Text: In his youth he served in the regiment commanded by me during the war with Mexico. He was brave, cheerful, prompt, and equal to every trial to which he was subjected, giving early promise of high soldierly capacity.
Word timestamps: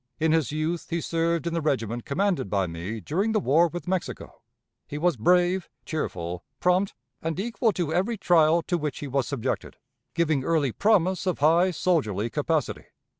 In 0.19 0.31
his 0.31 0.51
youth 0.51 0.87
he 0.89 0.99
served 0.99 1.45
in 1.45 1.53
the 1.53 1.61
regiment 1.61 2.05
commanded 2.05 2.49
by 2.49 2.65
me 2.65 3.01
during 3.01 3.33
the 3.33 3.39
war 3.39 3.67
with 3.67 3.87
Mexico. 3.87 4.41
He 4.87 4.97
was 4.97 5.15
brave, 5.15 5.69
cheerful, 5.85 6.43
prompt, 6.59 6.95
and 7.21 7.39
equal 7.39 7.71
to 7.73 7.93
every 7.93 8.17
trial 8.17 8.63
to 8.63 8.79
which 8.79 8.97
he 8.97 9.07
was 9.07 9.27
subjected, 9.27 9.77
giving 10.15 10.43
early 10.43 10.71
promise 10.71 11.27
of 11.27 11.37
high 11.37 11.69
soldierly 11.69 12.31
capacity. 12.31 12.85